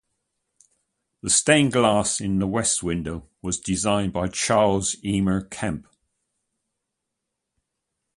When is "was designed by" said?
3.43-4.29